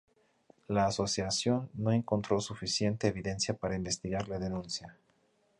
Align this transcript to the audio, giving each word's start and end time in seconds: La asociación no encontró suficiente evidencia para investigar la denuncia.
La 0.67 0.87
asociación 0.87 1.69
no 1.75 1.91
encontró 1.91 2.39
suficiente 2.39 3.05
evidencia 3.07 3.55
para 3.55 3.75
investigar 3.75 4.29
la 4.29 4.39
denuncia. 4.39 4.97